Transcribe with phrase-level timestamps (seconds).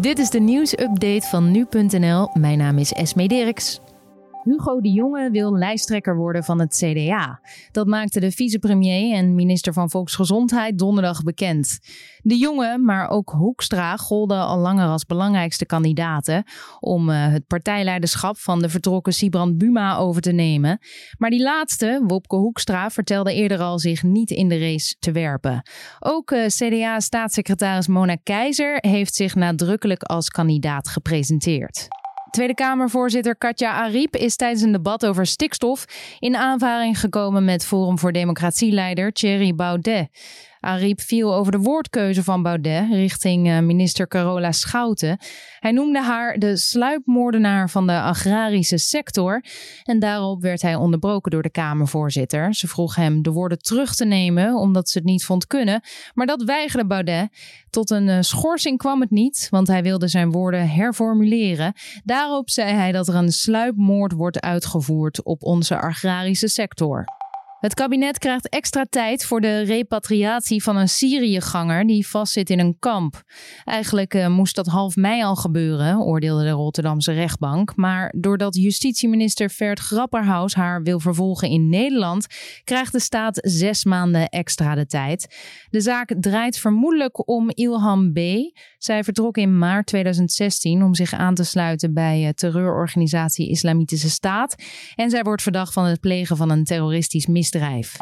[0.00, 2.30] Dit is de nieuwsupdate van nu.nl.
[2.34, 3.80] Mijn naam is Esme Dirks.
[4.42, 7.40] Hugo de Jonge wil lijsttrekker worden van het CDA.
[7.72, 11.78] Dat maakte de vicepremier en minister van Volksgezondheid donderdag bekend.
[12.22, 16.44] De Jonge, maar ook Hoekstra golden al langer als belangrijkste kandidaten
[16.80, 20.78] om uh, het partijleiderschap van de vertrokken Sibrand Buma over te nemen.
[21.18, 25.62] Maar die laatste, Wopke Hoekstra, vertelde eerder al zich niet in de race te werpen.
[25.98, 31.88] Ook uh, CDA-staatssecretaris Mona Keizer heeft zich nadrukkelijk als kandidaat gepresenteerd.
[32.30, 35.84] Tweede Kamervoorzitter Katja Ariep is tijdens een debat over stikstof
[36.18, 40.08] in aanvaring gekomen met Forum voor Democratie-leider Thierry Baudet.
[40.60, 45.18] Ariep viel over de woordkeuze van Baudet richting eh, minister Carola Schouten.
[45.58, 49.44] Hij noemde haar de sluipmoordenaar van de agrarische sector.
[49.82, 52.54] En daarop werd hij onderbroken door de Kamervoorzitter.
[52.54, 55.82] Ze vroeg hem de woorden terug te nemen omdat ze het niet vond kunnen.
[56.14, 57.28] Maar dat weigerde Baudet.
[57.70, 61.72] Tot een eh, schorsing kwam het niet, want hij wilde zijn woorden herformuleren.
[62.04, 67.19] Daarop zei hij dat er een sluipmoord wordt uitgevoerd op onze agrarische sector.
[67.60, 72.76] Het kabinet krijgt extra tijd voor de repatriatie van een Syriëganger die vastzit in een
[72.78, 73.22] kamp.
[73.64, 77.76] Eigenlijk uh, moest dat half mei al gebeuren, oordeelde de Rotterdamse rechtbank.
[77.76, 82.26] Maar doordat justitieminister Vert Grapperhaus haar wil vervolgen in Nederland,
[82.64, 85.36] krijgt de staat zes maanden extra de tijd.
[85.70, 88.18] De zaak draait vermoedelijk om Ilham B.
[88.78, 94.54] Zij vertrok in maart 2016 om zich aan te sluiten bij uh, terreurorganisatie Islamitische Staat.
[94.94, 97.96] En zij wordt verdacht van het plegen van een terroristisch misdrijf misdrijf.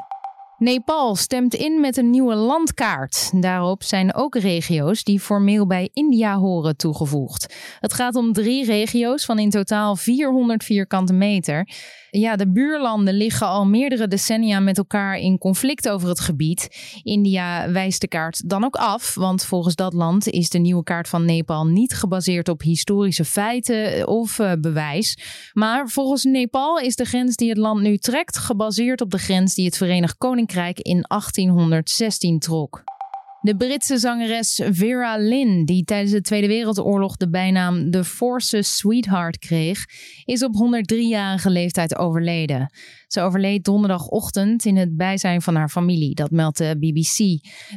[0.58, 3.30] Nepal stemt in met een nieuwe landkaart.
[3.42, 7.54] Daarop zijn ook regio's die formeel bij India horen toegevoegd.
[7.80, 11.68] Het gaat om drie regio's van in totaal 400 vierkante meter.
[12.10, 16.68] Ja, de buurlanden liggen al meerdere decennia met elkaar in conflict over het gebied.
[17.02, 21.08] India wijst de kaart dan ook af, want volgens dat land is de nieuwe kaart
[21.08, 25.18] van Nepal niet gebaseerd op historische feiten of uh, bewijs.
[25.52, 29.54] Maar volgens Nepal is de grens die het land nu trekt gebaseerd op de grens
[29.54, 30.46] die het Verenigd Koninkrijk
[30.78, 32.82] in 1816 trok.
[33.40, 39.38] De Britse zangeres Vera Lynn, die tijdens de Tweede Wereldoorlog de bijnaam The Forces Sweetheart
[39.38, 39.84] kreeg,
[40.24, 42.72] is op 103-jarige leeftijd overleden.
[43.08, 47.16] Ze overleed donderdagochtend in het bijzijn van haar familie, dat meldt de BBC.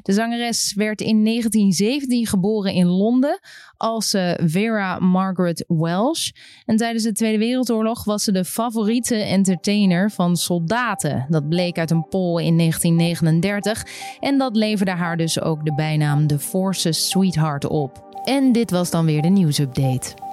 [0.01, 3.39] De zangeres werd in 1917 geboren in Londen
[3.77, 6.29] als uh, Vera Margaret Welsh.
[6.65, 11.25] En tijdens de Tweede Wereldoorlog was ze de favoriete entertainer van soldaten.
[11.29, 13.85] Dat bleek uit een poll in 1939
[14.19, 18.09] en dat leverde haar dus ook de bijnaam The Forces Sweetheart op.
[18.23, 20.30] En dit was dan weer de nieuwsupdate.